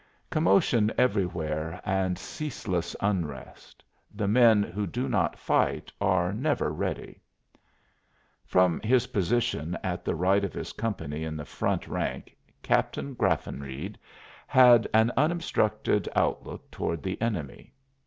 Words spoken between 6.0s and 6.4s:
are